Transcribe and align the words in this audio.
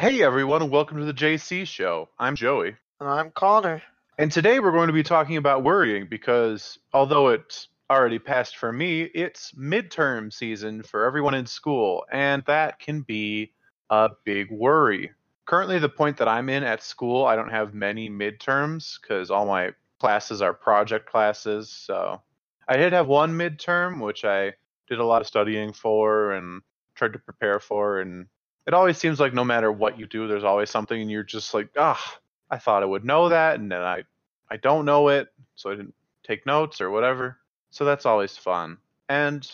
Hey 0.00 0.22
everyone, 0.22 0.62
and 0.62 0.70
welcome 0.70 0.96
to 0.96 1.04
the 1.04 1.12
JC 1.12 1.66
Show. 1.66 2.08
I'm 2.18 2.34
Joey. 2.34 2.74
And 3.00 3.06
I'm 3.06 3.30
Connor. 3.32 3.82
And 4.16 4.32
today 4.32 4.58
we're 4.58 4.72
going 4.72 4.86
to 4.86 4.94
be 4.94 5.02
talking 5.02 5.36
about 5.36 5.62
worrying 5.62 6.06
because 6.08 6.78
although 6.94 7.28
it's 7.28 7.68
already 7.90 8.18
passed 8.18 8.56
for 8.56 8.72
me, 8.72 9.02
it's 9.02 9.52
midterm 9.52 10.32
season 10.32 10.82
for 10.82 11.04
everyone 11.04 11.34
in 11.34 11.44
school, 11.44 12.06
and 12.10 12.42
that 12.46 12.78
can 12.78 13.02
be 13.02 13.52
a 13.90 14.08
big 14.24 14.50
worry. 14.50 15.10
Currently, 15.44 15.78
the 15.80 15.90
point 15.90 16.16
that 16.16 16.28
I'm 16.28 16.48
in 16.48 16.64
at 16.64 16.82
school, 16.82 17.26
I 17.26 17.36
don't 17.36 17.50
have 17.50 17.74
many 17.74 18.08
midterms 18.08 18.98
because 18.98 19.30
all 19.30 19.44
my 19.44 19.72
classes 19.98 20.40
are 20.40 20.54
project 20.54 21.10
classes. 21.10 21.68
So 21.68 22.22
I 22.66 22.78
did 22.78 22.94
have 22.94 23.06
one 23.06 23.34
midterm, 23.34 24.00
which 24.00 24.24
I 24.24 24.54
did 24.88 24.98
a 24.98 25.04
lot 25.04 25.20
of 25.20 25.26
studying 25.26 25.74
for 25.74 26.32
and 26.32 26.62
tried 26.94 27.12
to 27.12 27.18
prepare 27.18 27.60
for. 27.60 28.00
And 28.00 28.28
it 28.66 28.74
always 28.74 28.98
seems 28.98 29.20
like 29.20 29.34
no 29.34 29.44
matter 29.44 29.72
what 29.72 29.98
you 29.98 30.06
do, 30.06 30.28
there's 30.28 30.44
always 30.44 30.70
something, 30.70 31.00
and 31.00 31.10
you're 31.10 31.22
just 31.22 31.54
like, 31.54 31.68
ah, 31.76 32.18
I 32.50 32.58
thought 32.58 32.82
I 32.82 32.86
would 32.86 33.04
know 33.04 33.28
that, 33.28 33.58
and 33.58 33.70
then 33.70 33.82
I, 33.82 34.04
I 34.50 34.56
don't 34.56 34.84
know 34.84 35.08
it, 35.08 35.28
so 35.54 35.70
I 35.70 35.76
didn't 35.76 35.94
take 36.24 36.46
notes 36.46 36.80
or 36.80 36.90
whatever. 36.90 37.38
So 37.70 37.84
that's 37.84 38.06
always 38.06 38.36
fun. 38.36 38.78
And 39.08 39.50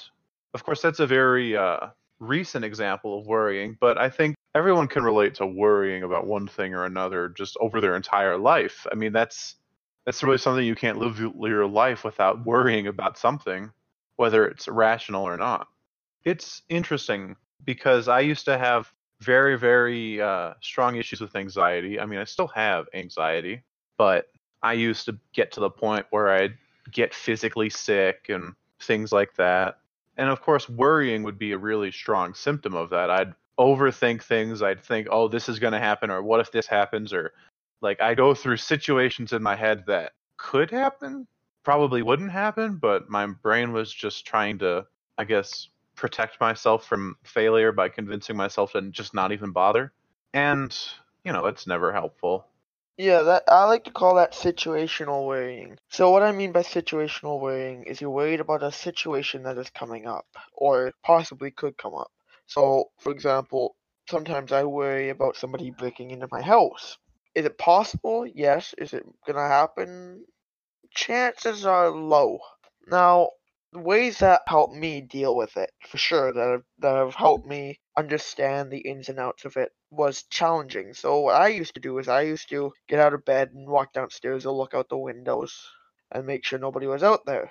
of 0.55 0.65
course, 0.65 0.83
that's 0.83 1.01
a 1.01 1.07
very 1.07 1.57
uh, 1.57 1.89
recent 2.19 2.65
example 2.65 3.19
of 3.19 3.27
worrying, 3.27 3.77
but 3.81 3.99
I 3.99 4.09
think 4.09 4.35
everyone 4.55 4.89
can 4.89 5.05
relate 5.05 5.35
to 5.35 5.47
worrying 5.47 6.03
about 6.03 6.27
one 6.27 6.49
thing 6.49 6.75
or 6.75 6.85
another 6.85 7.29
just 7.29 7.57
over 7.61 7.81
their 7.81 7.95
entire 7.95 8.39
life. 8.39 8.87
I 8.91 8.95
mean, 8.95 9.13
that's 9.13 9.57
that's 10.07 10.23
really 10.23 10.39
something 10.39 10.65
you 10.65 10.77
can't 10.77 10.99
live 10.99 11.19
your 11.19 11.67
life 11.67 12.05
without 12.05 12.47
worrying 12.47 12.87
about 12.87 13.19
something, 13.19 13.73
whether 14.17 14.47
it's 14.47 14.69
rational 14.69 15.25
or 15.25 15.37
not. 15.37 15.67
It's 16.25 16.63
interesting 16.69 17.37
because 17.65 18.07
I 18.09 18.21
used 18.21 18.45
to 18.45 18.57
have 18.57 18.93
very, 19.21 19.59
very 19.59 20.21
uh, 20.21 20.55
strong 20.61 20.97
issues 20.97 21.21
with 21.21 21.35
anxiety. 21.37 21.99
I 21.99 22.07
mean, 22.07 22.19
I 22.19 22.25
still 22.25 22.49
have 22.49 22.87
anxiety, 22.95 23.63
but 23.97 24.27
I 24.63 24.75
used 24.75 25.07
to 25.07 25.19
get 25.33 25.53
to 25.53 25.61
the 25.61 25.71
point 25.71 26.07
where 26.11 26.31
I'd 26.31 26.55
get 26.91 27.15
physically 27.15 27.71
sick 27.71 28.27
and 28.29 28.55
things 28.81 29.13
like 29.13 29.35
that. 29.37 29.79
And 30.17 30.29
of 30.29 30.41
course, 30.41 30.69
worrying 30.69 31.23
would 31.23 31.39
be 31.39 31.53
a 31.53 31.59
really 31.59 31.91
strong 31.91 32.35
symptom 32.35 32.75
of 32.75 32.91
that. 32.91 33.11
I'd 33.11 33.35
overthink 33.59 34.23
things. 34.23 34.63
I'd 34.63 34.83
think, 34.83 35.09
oh, 35.11 35.29
this 35.29 35.49
is 35.49 35.59
going 35.59 35.73
to 35.73 35.79
happen, 35.79 36.11
or 36.11 36.23
what 36.23 36.41
if 36.41 36.53
this 36.53 36.67
happens, 36.67 37.13
or 37.13 37.33
like 37.81 38.01
I 38.01 38.15
go 38.15 38.35
through 38.35 38.59
situations 38.59 39.33
in 39.33 39.43
my 39.43 39.57
head 39.57 39.85
that 39.87 40.13
could 40.37 40.71
happen, 40.71 41.27
probably 41.65 42.03
wouldn't 42.03 42.31
happen, 42.31 42.77
but 42.77 43.09
my 43.09 43.27
brain 43.27 43.73
was 43.73 43.93
just 43.93 44.27
trying 44.27 44.59
to, 44.59 44.87
I 45.19 45.25
guess, 45.25 45.69
protect 45.97 46.41
myself 46.41 46.87
from 46.87 47.17
failure 47.25 47.73
by 47.73 47.89
convincing 47.89 48.37
myself 48.37 48.73
to 48.73 48.83
just 48.91 49.15
not 49.15 49.33
even 49.33 49.53
bother. 49.53 49.93
And, 50.35 50.77
you 51.25 51.33
know, 51.33 51.47
it's 51.47 51.67
never 51.67 51.93
helpful. 51.93 52.47
Yeah, 52.99 53.23
that 53.23 53.45
I 53.49 53.65
like 53.65 53.85
to 53.85 53.91
call 53.91 54.15
that 54.17 54.33
situational 54.33 55.27
worrying. 55.27 55.79
So 55.91 56.11
what 56.11 56.23
I 56.23 56.33
mean 56.33 56.53
by 56.53 56.63
situational 56.63 57.41
worrying 57.41 57.85
is 57.85 58.01
you're 58.01 58.11
worried 58.11 58.41
about 58.41 58.63
a 58.63 58.73
situation 58.73 59.43
that 59.45 59.59
is 59.59 59.71
coming 59.71 60.07
up 60.07 60.27
or 60.53 60.93
possibly 61.03 61.51
could 61.51 61.77
come 61.77 61.95
up. 61.95 62.11
So, 62.47 62.91
for 62.99 63.13
example, 63.13 63.77
sometimes 64.09 64.53
I 64.53 64.65
worry 64.65 65.11
about 65.11 65.37
somebody 65.37 65.71
breaking 65.71 66.11
into 66.11 66.29
my 66.31 66.43
house 66.43 66.99
is 67.37 67.45
it 67.45 67.59
possible? 67.59 68.27
Yes. 68.27 68.75
Is 68.79 68.95
it 68.95 69.05
gonna 69.27 69.47
happen? 69.47 70.25
Chances 70.91 71.67
are 71.67 71.91
low. 71.91 72.41
Now, 72.89 73.31
ways 73.73 74.19
that 74.19 74.43
help 74.47 74.73
me 74.73 75.01
deal 75.01 75.35
with 75.37 75.57
it, 75.57 75.71
for 75.89 75.99
sure, 75.99 76.33
that 76.33 76.49
have, 76.49 76.63
that 76.79 76.97
have 76.97 77.15
helped 77.15 77.47
me 77.47 77.81
understand 77.97 78.71
the 78.71 78.79
ins 78.79 79.09
and 79.09 79.19
outs 79.19 79.45
of 79.45 79.57
it, 79.57 79.73
was 79.91 80.25
challenging. 80.25 80.95
So 80.95 81.21
what 81.21 81.41
I 81.41 81.49
used 81.49 81.75
to 81.75 81.81
do 81.81 81.99
is 81.99 82.09
I 82.09 82.23
used 82.23 82.49
to 82.51 82.73
get 82.89 83.01
out 83.01 83.15
of 83.15 83.25
bed 83.25 83.51
and 83.53 83.69
walk 83.69 83.93
downstairs 83.93 84.45
and 84.45 84.55
look 84.55 84.75
out 84.75 84.89
the 84.89 84.99
windows 84.99 85.69
and 86.11 86.27
make 86.27 86.45
sure 86.45 86.59
nobody 86.59 86.87
was 86.87 87.03
out 87.03 87.27
there. 87.27 87.51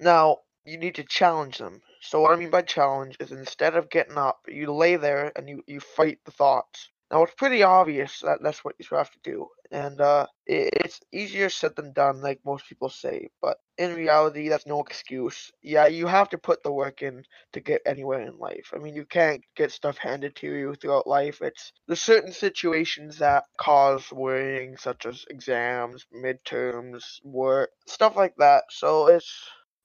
Now, 0.00 0.38
you 0.64 0.78
need 0.78 0.94
to 0.96 1.04
challenge 1.04 1.58
them. 1.58 1.82
So 2.00 2.20
what 2.20 2.32
I 2.32 2.36
mean 2.36 2.50
by 2.50 2.62
challenge 2.62 3.16
is 3.20 3.32
instead 3.32 3.76
of 3.76 3.90
getting 3.90 4.16
up, 4.16 4.40
you 4.48 4.72
lay 4.72 4.96
there 4.96 5.32
and 5.36 5.48
you, 5.48 5.62
you 5.66 5.80
fight 5.80 6.18
the 6.24 6.30
thoughts. 6.30 6.88
Now 7.12 7.24
it's 7.24 7.34
pretty 7.34 7.62
obvious 7.62 8.20
that 8.20 8.40
that's 8.42 8.64
what 8.64 8.76
you 8.80 8.96
have 8.98 9.10
to 9.12 9.20
do, 9.24 9.48
and 9.72 10.00
uh, 10.00 10.26
it, 10.46 10.70
it's 10.84 11.00
easier 11.12 11.50
said 11.50 11.76
than 11.76 11.92
done, 11.94 12.22
like 12.22 12.40
most 12.46 12.68
people 12.68 12.90
say. 12.90 13.28
But 13.42 13.58
in 13.78 13.94
reality, 13.94 14.48
that's 14.50 14.66
no 14.66 14.80
excuse. 14.82 15.52
Yeah, 15.62 15.88
you 15.88 16.08
have 16.08 16.30
to 16.30 16.38
put 16.38 16.62
the 16.64 16.72
work 16.72 17.02
in 17.02 17.24
to 17.54 17.60
get 17.60 17.82
anywhere 17.86 18.22
in 18.22 18.38
life. 18.38 18.72
I 18.74 18.78
mean, 18.78 18.96
you 18.96 19.06
can't 19.06 19.42
get 19.56 19.72
stuff 19.72 19.98
handed 19.98 20.36
to 20.36 20.48
you 20.48 20.74
throughout 20.76 21.06
life. 21.06 21.42
It's 21.42 21.72
there's 21.88 22.02
certain 22.02 22.32
situations 22.32 23.18
that 23.18 23.44
cause 23.58 24.10
worrying, 24.12 24.76
such 24.78 25.06
as 25.06 25.24
exams, 25.30 26.06
midterms, 26.14 27.04
work, 27.24 27.70
stuff 27.88 28.16
like 28.16 28.34
that. 28.38 28.64
So 28.70 29.08
it's 29.08 29.32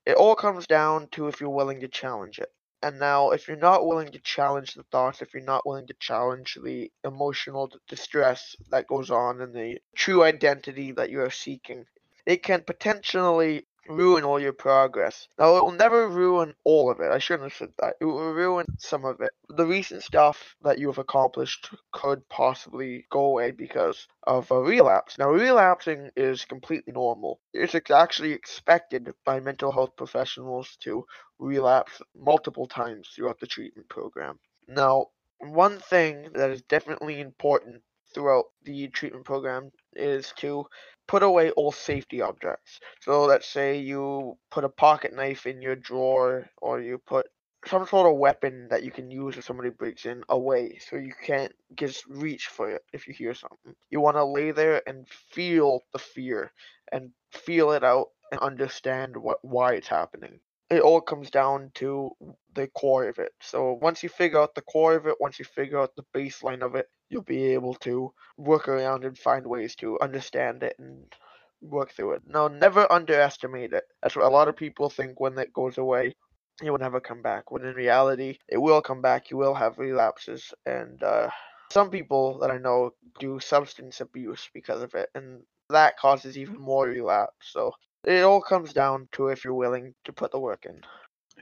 it 0.06 0.16
all 0.18 0.36
comes 0.36 0.68
down 0.68 1.10
to 1.14 1.28
if 1.30 1.42
you're 1.42 1.52
willing 1.52 1.82
to 1.82 1.90
challenge 1.90 2.40
it. 2.40 2.50
And 2.84 3.00
now, 3.00 3.32
if 3.32 3.48
you're 3.48 3.58
not 3.58 3.88
willing 3.88 4.12
to 4.12 4.20
challenge 4.20 4.74
the 4.74 4.84
thoughts, 4.84 5.22
if 5.22 5.34
you're 5.34 5.44
not 5.44 5.66
willing 5.66 5.88
to 5.88 5.96
challenge 6.00 6.58
the 6.64 6.92
emotional 7.04 7.72
distress 7.88 8.56
that 8.70 8.88
goes 8.88 9.10
on 9.10 9.42
and 9.42 9.54
the 9.54 9.80
true 9.96 10.24
identity 10.24 10.92
that 10.92 11.10
you 11.10 11.22
are 11.22 11.32
seeking, 11.32 11.86
it 12.26 12.44
can 12.44 12.62
potentially 12.62 13.66
ruin 13.90 14.24
all 14.24 14.40
your 14.40 14.54
progress. 14.54 15.28
Now, 15.40 15.58
it 15.58 15.64
will 15.64 15.72
never 15.72 16.10
ruin 16.10 16.54
all 16.64 16.92
of 16.92 17.00
it. 17.00 17.12
I 17.12 17.20
shouldn't 17.20 17.52
have 17.52 17.58
said 17.58 17.74
that. 17.80 17.96
It 18.02 18.06
will 18.06 18.34
ruin 18.34 18.66
some 18.78 19.06
of 19.06 19.22
it. 19.22 19.32
The 19.50 19.66
recent 19.66 20.04
stuff 20.04 20.56
that 20.62 20.78
you 20.78 20.88
have 20.88 20.98
accomplished 20.98 21.70
could 21.92 22.28
possibly 22.30 23.06
go 23.10 23.26
away 23.26 23.52
because 23.52 24.08
of 24.24 24.52
a 24.52 24.62
relapse. 24.62 25.18
Now, 25.18 25.30
relapsing 25.30 26.12
is 26.16 26.46
completely 26.46 26.94
normal. 26.94 27.40
It's 27.54 27.76
actually 27.90 28.34
expected 28.34 29.14
by 29.26 29.40
mental 29.40 29.72
health 29.72 29.96
professionals 29.96 30.78
to 30.82 31.06
relapse 31.40 32.02
multiple 32.16 32.68
times 32.68 33.10
throughout 33.10 33.40
the 33.40 33.48
treatment 33.48 33.90
program. 33.90 34.40
Now, 34.68 35.08
one 35.40 35.80
thing 35.80 36.30
that 36.34 36.50
is 36.50 36.62
definitely 36.64 37.20
important 37.20 37.82
throughout 38.14 38.46
the 38.64 38.88
treatment 38.88 39.26
program 39.26 39.72
is 39.96 40.34
to 40.38 40.66
put 41.08 41.24
away 41.24 41.52
all 41.52 41.72
safety 41.72 42.22
objects. 42.22 42.80
So 43.02 43.26
let's 43.26 43.48
say 43.48 43.80
you 43.80 44.38
put 44.52 44.64
a 44.64 44.70
pocket 44.70 45.14
knife 45.14 45.46
in 45.46 45.62
your 45.62 45.76
drawer 45.76 46.50
or 46.62 46.82
you 46.82 46.98
put 46.98 47.28
some 47.66 47.86
sort 47.88 48.12
of 48.12 48.18
weapon 48.18 48.68
that 48.70 48.84
you 48.84 48.92
can 48.92 49.10
use 49.10 49.38
if 49.38 49.44
somebody 49.44 49.70
breaks 49.70 50.06
in 50.06 50.24
away 50.30 50.78
so 50.80 50.96
you 50.96 51.14
can't 51.24 51.52
just 51.76 52.06
reach 52.08 52.48
for 52.48 52.70
it 52.70 52.84
if 52.94 53.08
you 53.08 53.14
hear 53.14 53.34
something. 53.34 53.74
You 53.90 54.00
want 54.00 54.18
to 54.18 54.26
lay 54.26 54.52
there 54.52 54.82
and 54.88 55.08
feel 55.10 55.82
the 55.92 56.00
fear 56.00 56.52
and 56.92 57.12
feel 57.32 57.72
it 57.72 57.84
out 57.84 58.08
and 58.32 58.40
understand 58.42 59.16
what 59.18 59.38
why 59.42 59.74
it's 59.74 59.88
happening. 59.88 60.40
It 60.70 60.82
all 60.82 61.02
comes 61.02 61.30
down 61.32 61.72
to 61.76 62.12
the 62.54 62.68
core 62.68 63.08
of 63.08 63.20
it. 63.20 63.32
So 63.42 63.78
once 63.82 64.04
you 64.04 64.10
figure 64.10 64.40
out 64.40 64.56
the 64.56 64.62
core 64.62 64.96
of 64.96 65.08
it, 65.08 65.16
once 65.20 65.40
you 65.40 65.46
figure 65.46 65.80
out 65.80 65.96
the 65.96 66.06
baseline 66.14 66.62
of 66.62 66.76
it, 66.76 66.88
you'll 67.10 67.22
be 67.22 67.54
able 67.54 67.76
to 67.76 68.14
work 68.38 68.68
around 68.68 69.06
and 69.06 69.18
find 69.18 69.46
ways 69.46 69.76
to 69.78 69.98
understand 70.02 70.64
it 70.64 70.76
and 70.78 71.06
work 71.62 71.92
through 71.92 72.14
it. 72.14 72.24
Now, 72.28 72.48
never 72.50 72.92
underestimate 72.92 73.74
it. 73.74 73.84
That's 74.02 74.16
what 74.16 74.26
a 74.26 74.30
lot 74.30 74.50
of 74.50 74.58
people 74.58 74.90
think 74.90 75.20
when 75.20 75.38
it 75.38 75.54
goes 75.54 75.78
away. 75.78 76.16
It 76.62 76.72
will 76.72 76.80
never 76.80 77.00
come 77.00 77.22
back. 77.22 77.52
When 77.52 77.64
in 77.64 77.76
reality, 77.76 78.40
it 78.50 78.58
will 78.58 78.82
come 78.82 79.02
back. 79.02 79.30
You 79.30 79.38
will 79.38 79.54
have 79.54 79.78
relapses. 79.78 80.54
And 80.66 81.02
uh, 81.04 81.30
some 81.72 81.92
people 81.92 82.40
that 82.40 82.50
I 82.50 82.58
know 82.58 82.92
do 83.20 83.40
substance 83.40 84.02
abuse 84.02 84.50
because 84.54 84.82
of 84.82 84.96
it. 84.96 85.10
And 85.14 85.44
that 85.70 85.98
causes 85.98 86.38
even 86.38 86.60
more 86.60 86.88
relapse. 86.88 87.52
So 87.52 87.74
it 88.08 88.24
all 88.24 88.42
comes 88.42 88.72
down 88.72 89.10
to 89.12 89.28
if 89.28 89.44
you're 89.44 89.54
willing 89.54 89.94
to 90.06 90.14
put 90.14 90.32
the 90.32 90.40
work 90.40 90.66
in. 90.66 90.82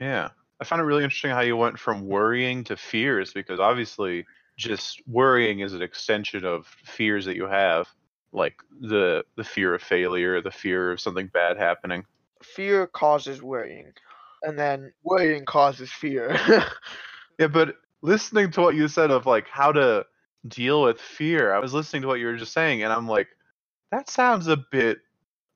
Yeah. 0.00 0.30
I 0.60 0.64
found 0.64 0.82
it 0.82 0.84
really 0.84 1.04
interesting 1.04 1.30
how 1.30 1.42
you 1.42 1.56
went 1.56 1.78
from 1.78 2.06
worrying 2.06 2.64
to 2.64 2.76
fears 2.76 3.32
because 3.32 3.60
obviously 3.60 4.26
just 4.56 5.00
worrying 5.06 5.60
is 5.60 5.74
an 5.74 5.82
extension 5.82 6.44
of 6.44 6.66
fears 6.84 7.24
that 7.26 7.36
you 7.36 7.46
have, 7.46 7.88
like 8.32 8.56
the 8.80 9.24
the 9.36 9.44
fear 9.44 9.74
of 9.74 9.82
failure, 9.82 10.40
the 10.40 10.50
fear 10.50 10.90
of 10.92 11.00
something 11.00 11.28
bad 11.32 11.58
happening. 11.58 12.04
Fear 12.42 12.86
causes 12.88 13.42
worrying, 13.42 13.92
and 14.42 14.58
then 14.58 14.92
worrying 15.04 15.44
causes 15.44 15.92
fear. 15.92 16.38
yeah, 17.38 17.48
but 17.48 17.76
listening 18.00 18.50
to 18.52 18.62
what 18.62 18.74
you 18.74 18.88
said 18.88 19.10
of 19.10 19.26
like 19.26 19.46
how 19.48 19.72
to 19.72 20.06
deal 20.48 20.82
with 20.82 21.00
fear, 21.00 21.52
I 21.52 21.58
was 21.58 21.74
listening 21.74 22.02
to 22.02 22.08
what 22.08 22.18
you 22.18 22.26
were 22.26 22.36
just 22.36 22.54
saying, 22.54 22.82
and 22.82 22.92
I'm 22.92 23.06
like, 23.06 23.28
that 23.92 24.08
sounds 24.08 24.48
a 24.48 24.56
bit 24.56 25.00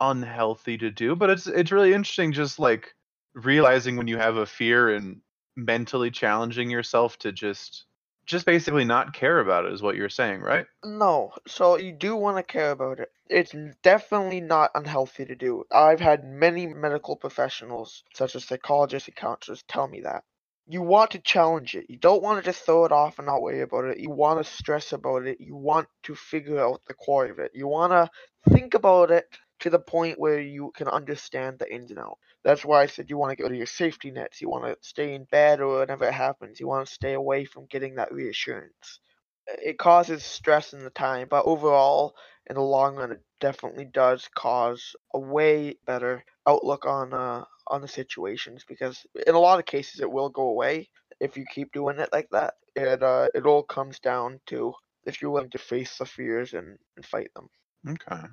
unhealthy 0.01 0.79
to 0.79 0.91
do, 0.91 1.17
but 1.17 1.31
it's 1.31 1.47
it's 1.47 1.73
really 1.73 1.93
interesting 1.93 2.33
just 2.33 2.59
like 2.59 2.95
realizing 3.35 3.97
when 3.97 4.09
you 4.09 4.19
have 4.19 4.37
a 4.37 4.47
fear 4.47 4.95
and 4.95 5.21
mentally 5.57 6.11
challenging 6.11 6.71
yourself 6.71 7.19
to 7.19 7.33
just 7.33 7.85
just 8.27 8.47
basically 8.47 8.85
not 8.85 9.13
care 9.15 9.41
about 9.41 9.65
it 9.67 9.73
is 9.73 9.83
what 9.83 9.97
you're 9.97 10.09
saying, 10.09 10.41
right? 10.41 10.67
No. 10.85 11.33
So 11.47 11.77
you 11.79 11.93
do 11.93 12.17
want 12.17 12.37
to 12.37 12.43
care 12.43 12.71
about 12.71 13.01
it. 13.01 13.11
It's 13.29 13.55
definitely 13.83 14.41
not 14.41 14.71
unhealthy 14.75 15.25
to 15.27 15.35
do. 15.35 15.65
I've 15.73 16.01
had 16.01 16.25
many 16.25 16.67
medical 16.67 17.17
professionals, 17.17 18.05
such 18.15 18.35
as 18.37 18.45
psychologists 18.45 19.09
and 19.09 19.17
counselors, 19.17 19.63
tell 19.69 19.89
me 19.89 20.01
that. 20.03 20.25
you 20.67 20.83
want 20.83 21.11
to 21.13 21.19
challenge 21.21 21.75
it. 21.75 21.87
You 21.91 21.97
don't 21.99 22.23
want 22.23 22.39
to 22.39 22.45
just 22.51 22.65
throw 22.65 22.85
it 22.85 22.93
off 22.93 23.19
and 23.19 23.27
not 23.27 23.43
worry 23.43 23.61
about 23.63 23.87
it. 23.87 23.99
You 23.99 24.11
want 24.11 24.45
to 24.45 24.51
stress 24.53 24.93
about 24.93 25.27
it. 25.27 25.41
You 25.41 25.57
want 25.57 25.89
to 26.05 26.15
figure 26.15 26.61
out 26.61 26.83
the 26.87 26.95
core 26.95 27.27
of 27.27 27.39
it. 27.41 27.53
You 27.55 27.67
want 27.67 27.93
to 27.93 28.09
think 28.53 28.75
about 28.75 29.11
it 29.11 29.27
to 29.61 29.71
the 29.71 29.79
point 29.79 30.19
where 30.19 30.41
you 30.41 30.73
can 30.77 30.89
understand 30.89 31.59
the 31.59 31.73
ins 31.73 31.91
and 31.91 32.01
outs. 32.01 32.21
That's 32.45 32.65
why 32.65 32.83
I 32.83 32.87
said 32.87 33.11
you 33.11 33.19
want 33.19 33.31
to 33.31 33.37
get 33.37 33.45
rid 33.45 33.53
of 33.53 33.59
your 33.59 33.67
safety 33.67 34.11
nets. 34.11 34.41
You 34.41 34.49
want 34.51 34.65
to 34.65 34.77
stay 34.87 35.15
in 35.15 35.25
bed 35.25 35.61
or 35.61 35.81
whenever 35.81 36.07
it 36.07 36.15
happens. 36.15 36.61
You 36.61 36.69
want 36.69 36.87
to 36.87 36.93
stay 36.95 37.15
away 37.15 37.45
from 37.45 37.67
getting 37.67 37.97
that 37.97 38.13
reassurance. 38.13 39.01
It 39.47 39.79
causes 39.79 40.25
stress 40.25 40.73
in 40.73 40.81
the 40.85 40.91
time, 40.91 41.29
but 41.29 41.45
overall, 41.45 42.17
in 42.47 42.55
the 42.57 42.63
long 42.63 42.97
run, 42.97 43.13
it 43.13 43.23
definitely 43.41 43.85
does 43.85 44.29
cause 44.35 44.97
a 45.15 45.19
way 45.19 45.77
better 45.87 46.25
outlook 46.47 46.87
on 46.87 47.13
uh, 47.13 47.45
on 47.67 47.81
the 47.83 47.89
situations 47.89 48.65
because 48.67 49.07
in 49.27 49.35
a 49.35 49.39
lot 49.39 49.59
of 49.59 49.67
cases 49.67 50.01
it 50.01 50.11
will 50.11 50.31
go 50.31 50.49
away 50.49 50.89
if 51.21 51.37
you 51.37 51.45
keep 51.47 51.73
doing 51.73 51.99
it 51.99 52.11
like 52.13 52.29
that. 52.31 52.55
It 52.75 53.03
uh, 53.03 53.29
it 53.35 53.47
all 53.47 53.63
comes 53.63 53.99
down 54.01 54.41
to 54.47 54.75
if 55.05 55.21
you're 55.21 55.31
willing 55.31 55.51
to 55.51 55.59
face 55.59 55.99
the 55.99 56.07
fears 56.07 56.55
and, 56.55 56.79
and 56.97 57.05
fight 57.05 57.33
them. 57.35 57.49
Okay. 57.89 58.27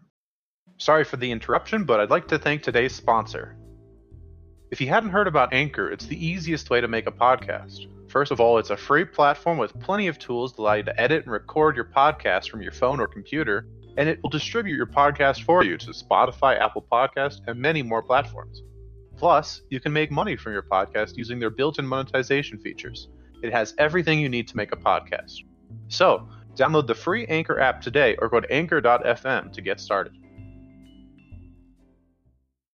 Sorry 0.80 1.04
for 1.04 1.18
the 1.18 1.32
interruption, 1.32 1.86
but 1.86 2.00
I'd 2.00 2.12
like 2.12 2.28
to 2.28 2.38
thank 2.38 2.62
today's 2.62 2.94
sponsor. 2.94 3.58
If 4.70 4.80
you 4.80 4.88
hadn't 4.88 5.10
heard 5.10 5.28
about 5.28 5.52
Anchor, 5.52 5.90
it's 5.90 6.06
the 6.06 6.24
easiest 6.24 6.70
way 6.70 6.82
to 6.82 6.88
make 6.88 7.08
a 7.08 7.12
podcast. 7.12 7.88
First 8.12 8.32
of 8.32 8.40
all, 8.40 8.60
it's 8.60 8.70
a 8.70 8.78
free 8.78 9.04
platform 9.04 9.58
with 9.58 9.80
plenty 9.80 10.08
of 10.08 10.20
tools 10.20 10.54
to 10.54 10.62
allow 10.62 10.74
you 10.74 10.84
to 10.84 11.02
edit 11.02 11.24
and 11.24 11.32
record 11.32 11.76
your 11.76 11.86
podcast 11.86 12.50
from 12.50 12.62
your 12.62 12.72
phone 12.72 13.00
or 13.00 13.08
computer, 13.08 13.66
and 13.98 14.08
it 14.08 14.20
will 14.22 14.30
distribute 14.30 14.76
your 14.76 14.86
podcast 14.86 15.44
for 15.44 15.64
you 15.64 15.78
to 15.80 15.88
Spotify, 15.88 16.60
Apple 16.60 16.86
Podcast, 16.92 17.42
and 17.48 17.60
many 17.60 17.82
more 17.82 18.04
platforms. 18.04 18.62
Plus, 19.18 19.62
you 19.72 19.80
can 19.80 19.92
make 19.92 20.12
money 20.12 20.36
from 20.36 20.54
your 20.54 20.62
podcast 20.62 21.18
using 21.18 21.40
their 21.40 21.50
built 21.50 21.80
in 21.80 21.88
monetization 21.88 22.60
features. 22.60 23.08
It 23.42 23.52
has 23.52 23.74
everything 23.80 24.20
you 24.20 24.30
need 24.30 24.48
to 24.50 24.58
make 24.58 24.74
a 24.74 24.78
podcast. 24.78 25.40
So, 25.88 26.30
download 26.54 26.86
the 26.86 26.94
free 26.94 27.26
Anchor 27.26 27.60
app 27.60 27.82
today 27.82 28.16
or 28.18 28.30
go 28.30 28.40
to 28.40 28.52
anchor.fm 28.54 29.52
to 29.54 29.62
get 29.62 29.80
started. 29.80 30.14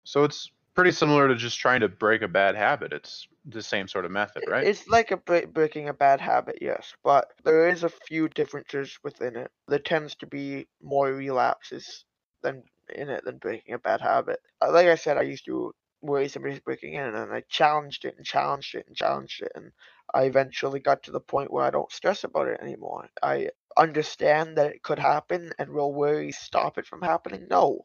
So, 0.03 0.24
it's 0.24 0.50
pretty 0.74 0.92
similar 0.92 1.27
to 1.27 1.36
just 1.36 1.59
trying 1.59 1.81
to 1.81 1.89
break 1.89 2.21
a 2.21 2.27
bad 2.27 2.56
habit. 2.56 2.94
It's 2.94 3.27
the 3.45 3.62
same 3.62 3.88
sort 3.88 4.06
of 4.06 4.12
method, 4.12 4.44
right? 4.48 4.69
It's 4.69 4.88
like 4.88 5.12
a 5.12 5.18
breaking 5.18 5.89
a 5.89 5.94
bad 5.94 6.21
habit, 6.21 6.59
yes, 6.62 6.95
but 7.03 7.31
there 7.44 7.68
is 7.68 7.83
a 7.83 7.89
few 7.89 8.30
differences 8.30 8.98
within 9.03 9.36
it. 9.36 9.51
There 9.68 9.80
tends 9.80 10.15
to 10.15 10.27
be 10.27 10.68
more 10.81 11.12
relapses 11.12 12.06
than 12.42 12.63
in 12.89 13.09
it 13.09 13.24
than 13.25 13.38
breaking 13.39 13.74
a 13.74 13.80
bad 13.80 14.01
habit. 14.01 14.39
Uh, 14.62 14.71
like 14.71 14.88
I 14.88 14.95
said, 14.95 15.18
I 15.18 15.24
used 15.24 15.45
to 15.45 15.74
worry 16.01 16.27
somebody's 16.27 16.59
breaking 16.59 16.94
in, 16.94 17.15
and 17.15 17.33
I 17.33 17.42
challenged 17.50 18.06
it 18.06 18.15
and 18.18 18.25
challenged 18.25 18.75
it 18.75 18.88
and 18.88 18.95
challenged 18.95 19.42
it, 19.42 19.51
and 19.56 19.71
I 20.13 20.24
eventually 20.24 20.80
got 20.80 21.04
to 21.04 21.12
the 21.12 21.19
point 21.21 21.51
where 21.51 21.65
I 21.65 21.69
don't 21.69 21.92
stress 21.92 22.24
about 22.24 22.47
it 22.47 22.59
anymore. 22.62 23.09
I 23.21 23.50
understand 23.77 24.57
that 24.57 24.71
it 24.74 24.83
could 24.83 25.00
happen, 25.00 25.51
and 25.59 25.71
will 25.71 25.94
worry 25.94 26.31
stop 26.31 26.77
it 26.77 26.86
from 26.88 27.01
happening? 27.01 27.47
No. 27.50 27.81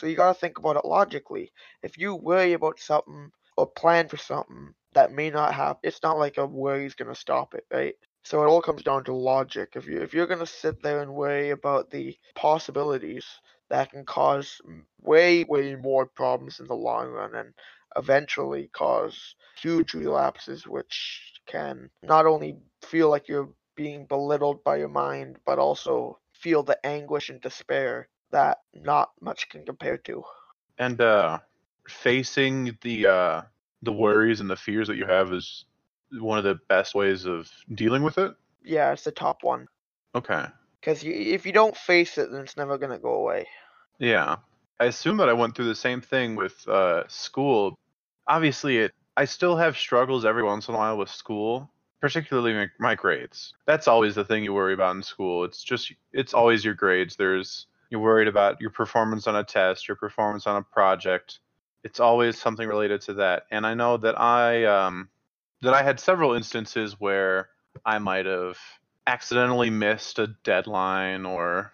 So 0.00 0.06
you 0.06 0.16
gotta 0.16 0.34
think 0.38 0.58
about 0.58 0.76
it 0.76 0.84
logically. 0.86 1.52
If 1.82 1.98
you 1.98 2.14
worry 2.16 2.54
about 2.54 2.80
something 2.80 3.30
or 3.56 3.66
plan 3.66 4.08
for 4.08 4.16
something 4.16 4.74
that 4.94 5.12
may 5.12 5.30
not 5.30 5.54
happen, 5.54 5.80
it's 5.84 6.02
not 6.02 6.18
like 6.18 6.38
a 6.38 6.46
worry's 6.46 6.94
gonna 6.94 7.14
stop 7.14 7.54
it, 7.54 7.66
right? 7.70 7.94
So 8.24 8.42
it 8.42 8.46
all 8.46 8.62
comes 8.62 8.82
down 8.82 9.04
to 9.04 9.14
logic. 9.14 9.74
If 9.76 9.86
you 9.86 10.00
if 10.02 10.14
you're 10.14 10.26
gonna 10.26 10.46
sit 10.46 10.82
there 10.82 11.02
and 11.02 11.14
worry 11.14 11.50
about 11.50 11.90
the 11.90 12.18
possibilities, 12.34 13.26
that 13.68 13.90
can 13.90 14.04
cause 14.06 14.60
way 15.00 15.44
way 15.44 15.76
more 15.76 16.06
problems 16.06 16.60
in 16.60 16.66
the 16.66 16.74
long 16.76 17.08
run 17.08 17.34
and 17.34 17.54
eventually 17.96 18.68
cause 18.72 19.34
huge 19.60 19.94
relapses, 19.94 20.66
which 20.66 21.40
can 21.46 21.90
not 22.02 22.26
only 22.26 22.58
feel 22.82 23.10
like 23.10 23.28
you're 23.28 23.50
being 23.76 24.06
belittled 24.06 24.64
by 24.64 24.76
your 24.76 24.88
mind, 24.88 25.38
but 25.46 25.58
also 25.58 26.18
feel 26.34 26.62
the 26.62 26.78
anguish 26.86 27.28
and 27.30 27.40
despair 27.40 28.08
that 28.30 28.58
not 28.74 29.10
much 29.20 29.48
can 29.48 29.64
compare 29.64 29.98
to. 29.98 30.22
And 30.78 31.00
uh, 31.00 31.38
facing 31.88 32.76
the 32.82 33.06
uh, 33.06 33.42
the 33.82 33.92
worries 33.92 34.40
and 34.40 34.50
the 34.50 34.56
fears 34.56 34.88
that 34.88 34.96
you 34.96 35.06
have 35.06 35.32
is 35.32 35.64
one 36.12 36.38
of 36.38 36.44
the 36.44 36.58
best 36.68 36.94
ways 36.94 37.24
of 37.24 37.50
dealing 37.74 38.02
with 38.02 38.18
it. 38.18 38.32
Yeah, 38.64 38.92
it's 38.92 39.04
the 39.04 39.12
top 39.12 39.42
one. 39.42 39.68
Okay. 40.14 40.44
Because 40.80 41.02
if 41.04 41.46
you 41.46 41.52
don't 41.52 41.76
face 41.76 42.18
it, 42.18 42.30
then 42.30 42.42
it's 42.42 42.56
never 42.56 42.78
gonna 42.78 42.98
go 42.98 43.14
away. 43.14 43.46
Yeah, 43.98 44.36
I 44.78 44.86
assume 44.86 45.18
that 45.18 45.28
I 45.28 45.34
went 45.34 45.54
through 45.54 45.68
the 45.68 45.74
same 45.74 46.00
thing 46.00 46.36
with 46.36 46.66
uh, 46.66 47.06
school. 47.08 47.78
Obviously, 48.26 48.78
it 48.78 48.92
I 49.16 49.26
still 49.26 49.56
have 49.56 49.76
struggles 49.76 50.24
every 50.24 50.42
once 50.42 50.68
in 50.68 50.74
a 50.74 50.78
while 50.78 50.96
with 50.96 51.10
school, 51.10 51.70
particularly 52.00 52.54
my, 52.54 52.66
my 52.78 52.94
grades. 52.94 53.52
That's 53.66 53.88
always 53.88 54.14
the 54.14 54.24
thing 54.24 54.44
you 54.44 54.54
worry 54.54 54.72
about 54.72 54.96
in 54.96 55.02
school. 55.02 55.44
It's 55.44 55.62
just 55.62 55.92
it's 56.12 56.32
always 56.32 56.64
your 56.64 56.74
grades. 56.74 57.16
There's 57.16 57.66
you're 57.90 58.00
worried 58.00 58.28
about 58.28 58.60
your 58.60 58.70
performance 58.70 59.26
on 59.26 59.36
a 59.36 59.44
test, 59.44 59.88
your 59.88 59.96
performance 59.96 60.46
on 60.46 60.56
a 60.56 60.62
project. 60.62 61.40
It's 61.82 62.00
always 62.00 62.38
something 62.38 62.66
related 62.66 63.00
to 63.02 63.14
that. 63.14 63.44
And 63.50 63.66
I 63.66 63.74
know 63.74 63.96
that 63.96 64.18
I 64.18 64.64
um, 64.64 65.08
that 65.62 65.74
I 65.74 65.82
had 65.82 65.98
several 65.98 66.34
instances 66.34 66.96
where 66.98 67.48
I 67.84 67.98
might 67.98 68.26
have 68.26 68.58
accidentally 69.06 69.70
missed 69.70 70.18
a 70.18 70.28
deadline 70.44 71.26
or 71.26 71.72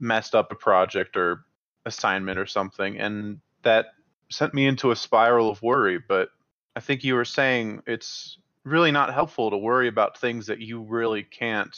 messed 0.00 0.34
up 0.34 0.50
a 0.52 0.54
project 0.54 1.16
or 1.16 1.44
assignment 1.84 2.38
or 2.38 2.46
something, 2.46 2.98
and 2.98 3.40
that 3.62 3.86
sent 4.30 4.54
me 4.54 4.66
into 4.66 4.90
a 4.90 4.96
spiral 4.96 5.50
of 5.50 5.62
worry. 5.62 5.98
But 5.98 6.30
I 6.76 6.80
think 6.80 7.04
you 7.04 7.14
were 7.14 7.24
saying 7.24 7.82
it's 7.86 8.38
really 8.64 8.90
not 8.90 9.12
helpful 9.12 9.50
to 9.50 9.56
worry 9.56 9.88
about 9.88 10.18
things 10.18 10.46
that 10.46 10.60
you 10.60 10.82
really 10.82 11.22
can't 11.22 11.76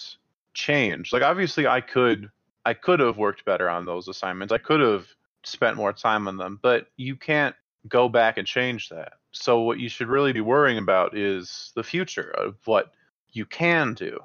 change. 0.54 1.12
Like 1.12 1.22
obviously 1.22 1.66
I 1.66 1.80
could 1.80 2.30
I 2.64 2.74
could 2.74 3.00
have 3.00 3.16
worked 3.16 3.44
better 3.44 3.68
on 3.68 3.86
those 3.86 4.08
assignments. 4.08 4.52
I 4.52 4.58
could 4.58 4.80
have 4.80 5.06
spent 5.44 5.76
more 5.76 5.92
time 5.92 6.28
on 6.28 6.36
them, 6.36 6.58
but 6.60 6.88
you 6.96 7.16
can't 7.16 7.54
go 7.88 8.08
back 8.08 8.36
and 8.36 8.46
change 8.46 8.90
that. 8.90 9.14
So 9.32 9.60
what 9.60 9.78
you 9.78 9.88
should 9.88 10.08
really 10.08 10.32
be 10.32 10.40
worrying 10.40 10.78
about 10.78 11.16
is 11.16 11.72
the 11.74 11.82
future 11.82 12.30
of 12.30 12.56
what 12.66 12.92
you 13.32 13.46
can 13.46 13.94
do. 13.94 14.18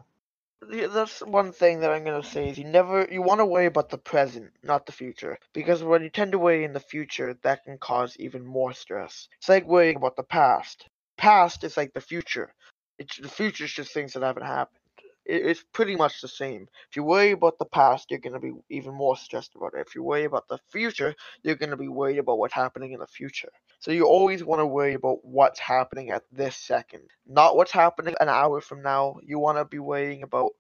That's 0.61 1.19
one 1.21 1.51
thing 1.51 1.81
that 1.81 1.91
I'm 1.91 2.03
gonna 2.03 2.23
say 2.23 2.49
is 2.49 2.57
you 2.57 2.63
never 2.65 3.07
you 3.09 3.21
want 3.21 3.39
to 3.39 3.45
worry 3.45 3.67
about 3.67 3.89
the 3.89 3.99
present, 3.99 4.51
not 4.63 4.85
the 4.85 4.91
future, 4.91 5.37
because 5.53 5.83
when 5.83 6.01
you 6.01 6.09
tend 6.09 6.31
to 6.31 6.39
worry 6.39 6.63
in 6.63 6.73
the 6.73 6.79
future, 6.79 7.37
that 7.43 7.63
can 7.65 7.77
cause 7.77 8.17
even 8.17 8.43
more 8.43 8.73
stress. 8.73 9.27
It's 9.37 9.49
like 9.49 9.67
worrying 9.67 9.97
about 9.97 10.15
the 10.15 10.23
past. 10.23 10.87
Past 11.17 11.63
is 11.63 11.77
like 11.77 11.93
the 11.93 12.01
future. 12.01 12.51
It's 12.97 13.17
the 13.17 13.29
future 13.29 13.65
is 13.65 13.73
just 13.73 13.93
things 13.93 14.13
that 14.13 14.23
haven't 14.23 14.45
happened 14.45 14.79
it's 15.25 15.63
pretty 15.73 15.95
much 15.95 16.21
the 16.21 16.27
same. 16.27 16.67
If 16.89 16.95
you 16.95 17.03
worry 17.03 17.31
about 17.31 17.57
the 17.57 17.65
past, 17.65 18.11
you're 18.11 18.19
going 18.19 18.33
to 18.33 18.39
be 18.39 18.53
even 18.69 18.93
more 18.93 19.17
stressed 19.17 19.55
about 19.55 19.73
it. 19.73 19.85
If 19.87 19.95
you 19.95 20.03
worry 20.03 20.25
about 20.25 20.47
the 20.47 20.59
future, 20.69 21.15
you're 21.43 21.55
going 21.55 21.71
to 21.71 21.77
be 21.77 21.87
worried 21.87 22.19
about 22.19 22.37
what's 22.37 22.53
happening 22.53 22.91
in 22.91 22.99
the 22.99 23.07
future. 23.07 23.49
So 23.79 23.91
you 23.91 24.05
always 24.05 24.43
want 24.43 24.61
to 24.61 24.65
worry 24.65 24.93
about 24.93 25.23
what's 25.25 25.59
happening 25.59 26.11
at 26.11 26.23
this 26.31 26.55
second, 26.55 27.03
not 27.27 27.55
what's 27.55 27.71
happening 27.71 28.15
an 28.19 28.29
hour 28.29 28.61
from 28.61 28.81
now. 28.81 29.17
You 29.23 29.39
want 29.39 29.57
to 29.57 29.65
be 29.65 29.79
worrying 29.79 30.23
about 30.23 30.51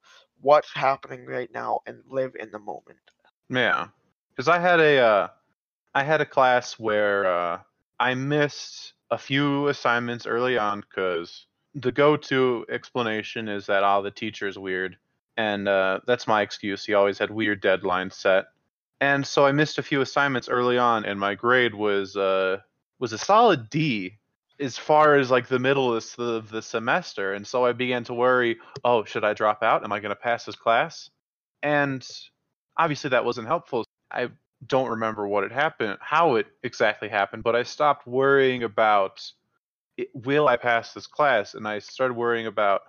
what's 0.41 0.73
happening 0.73 1.25
right 1.25 1.51
now 1.53 1.79
and 1.85 2.01
live 2.09 2.35
in 2.39 2.51
the 2.51 2.59
moment. 2.59 2.99
Yeah, 3.49 3.87
because 4.29 4.47
I 4.47 4.59
had 4.59 4.79
a 4.79 4.97
uh, 4.99 5.27
I 5.93 6.03
had 6.03 6.21
a 6.21 6.25
class 6.25 6.73
where 6.73 7.25
uh, 7.25 7.59
I 7.99 8.15
missed 8.15 8.93
a 9.11 9.17
few 9.17 9.67
assignments 9.67 10.25
early 10.25 10.57
on 10.57 10.81
because 10.81 11.45
the 11.75 11.91
go-to 11.91 12.65
explanation 12.69 13.49
is 13.49 13.65
that 13.67 13.83
all 13.83 13.99
oh, 13.99 14.03
the 14.03 14.11
teacher's 14.11 14.57
weird, 14.57 14.97
and 15.37 15.67
uh, 15.67 15.99
that's 16.07 16.27
my 16.27 16.41
excuse. 16.41 16.85
He 16.85 16.93
always 16.93 17.19
had 17.19 17.29
weird 17.29 17.61
deadlines 17.61 18.13
set, 18.13 18.45
and 19.01 19.25
so 19.25 19.45
I 19.45 19.51
missed 19.51 19.77
a 19.77 19.83
few 19.83 20.01
assignments 20.01 20.49
early 20.49 20.77
on, 20.77 21.05
and 21.05 21.19
my 21.19 21.35
grade 21.35 21.75
was 21.75 22.15
uh, 22.15 22.57
was 22.99 23.13
a 23.13 23.17
solid 23.17 23.69
D 23.69 24.17
as 24.59 24.77
far 24.77 25.15
as 25.15 25.29
like 25.29 25.47
the 25.47 25.59
middle 25.59 25.93
of 25.93 26.05
the, 26.15 26.41
the 26.49 26.61
semester, 26.61 27.33
and 27.33 27.45
so 27.45 27.65
I 27.65 27.73
began 27.73 28.05
to 28.05 28.13
worry. 28.13 28.57
Oh, 28.83 29.03
should 29.03 29.25
I 29.25 29.33
drop 29.33 29.61
out? 29.61 29.83
Am 29.83 29.91
I 29.91 29.99
going 29.99 30.09
to 30.11 30.15
pass 30.15 30.45
this 30.45 30.55
class? 30.55 31.09
And 31.61 32.07
obviously 32.77 33.09
that 33.09 33.25
wasn't 33.25 33.47
helpful. 33.47 33.85
I 34.11 34.29
don't 34.65 34.89
remember 34.89 35.27
what 35.27 35.43
had 35.43 35.51
happened, 35.51 35.97
how 35.99 36.35
it 36.35 36.47
exactly 36.63 37.09
happened, 37.09 37.43
but 37.43 37.55
I 37.55 37.63
stopped 37.63 38.07
worrying 38.07 38.63
about 38.63 39.29
will 40.13 40.47
I 40.47 40.57
pass 40.57 40.93
this 40.93 41.07
class? 41.07 41.53
And 41.53 41.67
I 41.67 41.79
started 41.79 42.15
worrying 42.15 42.47
about 42.47 42.81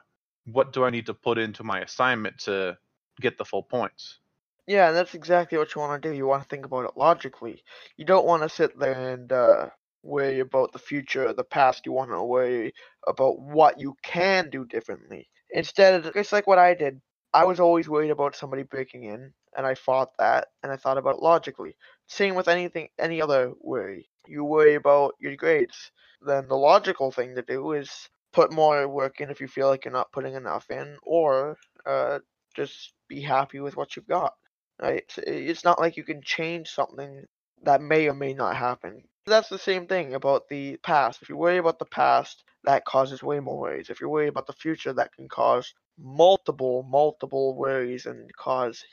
what 0.47 0.73
do 0.73 0.85
I 0.85 0.91
need 0.91 1.07
to 1.07 1.15
put 1.15 1.39
into 1.39 1.65
my 1.65 1.81
assignment 1.81 2.39
to 2.41 2.77
get 3.21 3.39
the 3.39 3.45
full 3.45 3.63
points. 3.63 4.19
Yeah, 4.67 4.89
and 4.89 4.97
that's 4.97 5.15
exactly 5.15 5.59
what 5.59 5.75
you 5.75 5.81
want 5.81 6.03
to 6.03 6.09
do. 6.09 6.15
You 6.15 6.27
want 6.27 6.43
to 6.43 6.49
think 6.49 6.67
about 6.67 6.87
it 6.87 6.97
logically. 6.97 7.63
You 7.97 8.05
don't 8.05 8.27
want 8.27 8.43
to 8.43 8.49
sit 8.49 8.79
there 8.79 9.13
and 9.13 9.31
uh, 9.31 9.69
worry 10.03 10.41
about 10.41 10.73
the 10.73 10.79
future 10.79 11.29
or 11.29 11.33
the 11.33 11.45
past. 11.45 11.87
You 11.87 11.93
want 11.93 12.11
to 12.11 12.23
worry 12.23 12.73
about 13.07 13.41
what 13.41 13.81
you 13.81 13.95
can 14.03 14.51
do 14.51 14.65
differently. 14.65 15.29
Instead, 15.51 16.11
it's 16.17 16.33
like 16.33 16.47
what 16.47 16.59
I 16.59 16.75
did. 16.75 17.01
I 17.33 17.45
was 17.45 17.61
always 17.61 17.89
worried 17.89 18.11
about 18.11 18.35
somebody 18.35 18.65
breaking 18.65 19.05
in, 19.05 19.33
and 19.57 19.67
I 19.67 19.75
fought 19.75 20.17
that, 20.19 20.49
and 20.63 20.71
I 20.71 20.77
thought 20.77 20.99
about 20.99 21.17
it 21.17 21.23
logically. 21.23 21.77
Same 22.07 22.35
with 22.35 22.49
anything, 22.49 22.89
any 22.99 23.21
other 23.23 23.53
worry. 23.61 24.09
You 24.27 24.45
worry 24.45 24.75
about 24.75 25.15
your 25.19 25.37
grades 25.37 25.91
then 26.21 26.49
the 26.49 26.57
logical 26.57 27.11
thing 27.11 27.35
to 27.35 27.43
do 27.43 27.73
is 27.73 28.09
put 28.33 28.53
more 28.53 28.87
work 28.89 29.21
in 29.21 29.31
if 29.31 29.41
you 29.41 29.49
feel 29.49 29.69
like 29.69 29.85
you're 29.85 29.93
not 29.93 30.13
putting 30.13 30.35
enough 30.35 30.71
in, 30.71 30.97
or 31.03 31.57
uh, 31.87 32.19
just 32.55 32.93
be 33.09 33.21
happy 33.21 33.61
with 33.61 33.77
what 33.77 33.97
you've 33.97 34.09
got. 34.09 34.35
Right? 34.81 35.05
It's, 35.09 35.19
it's 35.19 35.65
not 35.65 35.81
like 35.81 35.97
you 35.97 36.05
can 36.05 36.21
change 36.23 36.71
something 36.71 37.25
that 37.63 37.81
may 37.81 38.09
or 38.09 38.15
may 38.15 38.35
not 38.35 38.57
happen. 38.57 39.05
That's 39.27 39.49
the 39.49 39.59
same 39.59 39.87
thing 39.87 40.15
about 40.15 40.49
the 40.49 40.77
past. 40.83 41.23
If 41.23 41.29
you 41.29 41.37
worry 41.37 41.59
about 41.59 41.79
the 41.79 41.87
past, 41.87 42.45
that 42.65 42.85
causes 42.85 43.23
way 43.23 43.41
more 43.41 43.59
worries. 43.59 43.91
If 43.91 44.01
you 44.01 44.09
worry 44.09 44.29
about 44.29 44.47
the 44.47 44.53
future, 44.53 44.93
that 44.93 45.15
can 45.15 45.29
cause 45.29 45.73
multiple, 45.99 46.83
multiple 46.83 47.57
worries 47.57 48.07
and 48.07 48.31
cause 48.37 48.85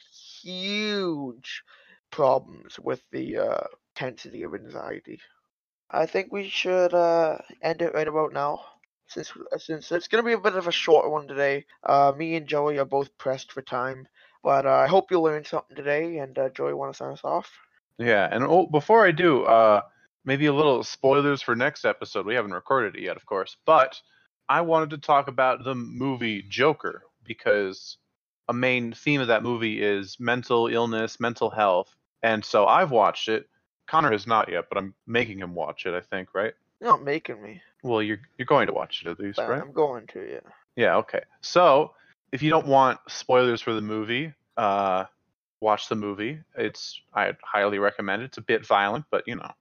huge 0.42 1.64
problems 2.12 2.80
with 2.80 3.02
the 3.12 3.38
uh, 3.38 3.68
intensity 3.96 4.44
of 4.44 4.54
anxiety. 4.54 5.20
I 5.90 6.06
think 6.06 6.32
we 6.32 6.50
should 6.50 6.94
uh, 6.94 7.38
end 7.62 7.82
it 7.82 7.94
right 7.94 8.08
about 8.08 8.34
now. 8.34 8.62
Since 9.08 9.34
since 9.58 9.92
it's 9.92 10.08
gonna 10.08 10.24
be 10.24 10.34
a 10.34 10.40
bit 10.40 10.56
of 10.56 10.68
a 10.68 10.72
short 10.72 11.12
one 11.12 11.28
today. 11.28 11.66
Uh, 11.84 12.14
me 12.16 12.36
and 12.36 12.48
Joey 12.48 12.80
are 12.80 12.86
both 12.86 13.16
pressed 13.18 13.52
for 13.52 13.62
time, 13.62 14.08
but 14.44 14.66
uh, 14.66 14.72
I 14.72 14.88
hope 14.88 15.12
you 15.12 15.22
learned 15.22 15.46
something 15.46 15.76
today. 15.76 16.18
And 16.18 16.38
uh, 16.40 16.50
Joey, 16.50 16.74
want 16.74 16.94
to 16.94 16.98
sign 16.98 17.12
us 17.12 17.24
off? 17.24 17.52
Yeah, 18.00 18.28
and 18.32 18.44
oh, 18.44 18.66
before 18.66 19.06
I 19.06 19.12
do, 19.12 19.44
uh, 19.44 19.82
maybe 20.26 20.48
a 20.48 20.54
little 20.54 20.84
spoilers 20.84 21.42
for 21.42 21.56
next 21.56 21.86
episode. 21.86 22.26
We 22.26 22.36
haven't 22.36 22.54
recorded 22.54 22.96
it 22.96 23.04
yet, 23.04 23.18
of 23.18 23.26
course, 23.26 23.56
but 23.66 24.02
I 24.50 24.62
wanted 24.62 24.92
to 24.92 24.98
talk 24.98 25.28
about 25.28 25.64
the 25.64 25.76
movie 25.76 26.44
Joker 26.48 27.04
because 27.24 27.98
a 28.50 28.54
main 28.54 28.94
theme 28.94 29.22
of 29.22 29.28
that 29.28 29.44
movie 29.44 29.82
is 29.82 30.18
mental 30.20 30.68
illness, 30.68 31.20
mental 31.20 31.50
health, 31.50 31.96
and 32.22 32.44
so 32.44 32.66
I've 32.66 32.92
watched 32.92 33.30
it. 33.30 33.48
Connor 33.88 34.12
has 34.12 34.28
not 34.28 34.50
yet, 34.50 34.66
but 34.70 34.78
I'm 34.78 34.94
making 35.08 35.40
him 35.40 35.56
watch 35.56 35.86
it. 35.86 35.94
I 35.94 36.02
think, 36.02 36.34
right? 36.34 36.54
You're 36.80 36.90
not 36.90 37.04
making 37.04 37.42
me. 37.42 37.62
Well, 37.84 38.02
you're 38.02 38.20
you're 38.38 38.46
going 38.46 38.68
to 38.68 38.74
watch 38.74 39.02
it 39.06 39.10
at 39.10 39.20
least, 39.20 39.38
But 39.38 39.50
right? 39.50 39.62
I'm 39.62 39.72
going 39.72 40.08
to, 40.08 40.32
yeah. 40.32 40.52
Yeah, 40.76 40.96
okay. 40.98 41.22
So, 41.42 41.94
if 42.32 42.42
you 42.42 42.50
don't 42.50 42.68
want 42.68 43.00
spoilers 43.08 43.62
for 43.62 43.74
the 43.74 43.82
movie, 43.82 44.34
uh, 44.58 45.06
watch 45.60 45.90
the 45.90 45.96
movie. 45.96 46.40
It's 46.56 47.02
I 47.14 47.34
highly 47.44 47.80
recommend 47.80 48.22
it. 48.22 48.26
It's 48.26 48.38
a 48.38 48.42
bit 48.42 48.66
violent, 48.66 49.06
but 49.12 49.24
you 49.28 49.36
know, 49.36 49.52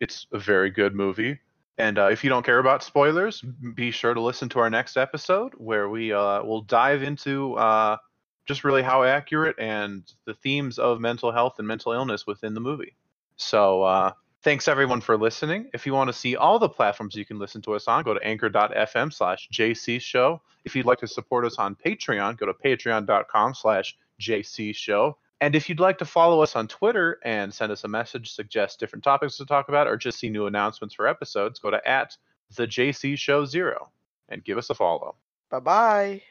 it's 0.00 0.26
a 0.32 0.38
very 0.38 0.70
good 0.70 0.94
movie. 0.94 1.38
And 1.78 1.98
uh, 1.98 2.06
if 2.06 2.24
you 2.24 2.30
don't 2.30 2.44
care 2.44 2.58
about 2.58 2.82
spoilers, 2.82 3.42
be 3.74 3.90
sure 3.90 4.14
to 4.14 4.20
listen 4.20 4.48
to 4.50 4.60
our 4.60 4.70
next 4.70 4.96
episode 4.96 5.52
where 5.56 5.88
we 5.88 6.12
uh, 6.12 6.42
will 6.42 6.62
dive 6.62 7.02
into 7.02 7.54
uh, 7.54 7.98
just 8.46 8.64
really 8.64 8.82
how 8.82 9.02
accurate 9.02 9.56
and 9.58 10.02
the 10.24 10.34
themes 10.34 10.78
of 10.78 11.00
mental 11.00 11.32
health 11.32 11.58
and 11.58 11.68
mental 11.68 11.92
illness 11.92 12.26
within 12.26 12.54
the 12.54 12.60
movie. 12.60 12.96
So, 13.36 13.82
uh, 13.82 14.12
thanks 14.42 14.68
everyone 14.68 15.00
for 15.00 15.18
listening. 15.18 15.68
If 15.74 15.84
you 15.84 15.92
want 15.92 16.08
to 16.08 16.14
see 16.14 16.36
all 16.36 16.58
the 16.58 16.68
platforms 16.68 17.14
you 17.14 17.26
can 17.26 17.38
listen 17.38 17.60
to 17.62 17.74
us 17.74 17.88
on, 17.88 18.04
go 18.04 18.14
to 18.14 18.24
anchor.fm 18.24 19.12
slash 19.12 19.48
JC 19.52 20.00
show. 20.00 20.40
If 20.64 20.74
you'd 20.74 20.86
like 20.86 21.00
to 21.00 21.08
support 21.08 21.44
us 21.44 21.56
on 21.56 21.74
Patreon, 21.74 22.38
go 22.38 22.46
to 22.46 22.54
patreon.com 22.54 23.54
slash 23.54 23.96
JC 24.20 24.74
show. 24.74 25.18
And 25.40 25.54
if 25.54 25.68
you'd 25.68 25.80
like 25.80 25.98
to 25.98 26.04
follow 26.04 26.40
us 26.40 26.56
on 26.56 26.66
Twitter 26.66 27.18
and 27.22 27.52
send 27.52 27.70
us 27.70 27.84
a 27.84 27.88
message, 27.88 28.32
suggest 28.32 28.80
different 28.80 29.04
topics 29.04 29.36
to 29.36 29.46
talk 29.46 29.68
about, 29.68 29.86
or 29.86 29.96
just 29.96 30.18
see 30.18 30.30
new 30.30 30.46
announcements 30.46 30.94
for 30.94 31.06
episodes, 31.06 31.58
go 31.58 31.70
to 31.70 31.88
at 31.88 32.16
the 32.56 32.66
JC 32.66 33.18
Show 33.18 33.44
Zero 33.44 33.90
and 34.28 34.44
give 34.44 34.56
us 34.56 34.70
a 34.70 34.74
follow. 34.74 35.16
Bye 35.50 35.60
bye. 35.60 36.22